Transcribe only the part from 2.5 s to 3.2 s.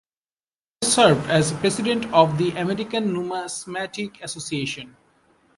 American